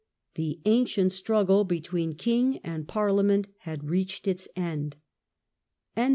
The 0.33 0.59
ancient 0.65 1.11
struggle 1.11 1.63
between 1.63 2.13
king 2.15 2.57
and 2.63 2.87
parliament 2.87 3.49
had 3.59 3.87
reached 3.91 4.27
its 4.27 4.47
end. 4.55 4.95
INDEX. 5.95 5.99